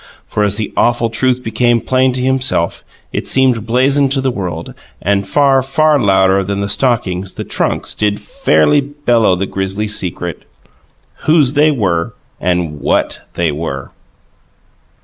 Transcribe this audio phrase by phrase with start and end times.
[0.25, 4.73] For as the awful truth became plain to himself it seemed blazoned to the world;
[4.99, 10.45] and far, far louder than the stockings, the trunks did fairly bellow the grisly secret:
[11.25, 13.91] WHOSE they were and WHAT they were!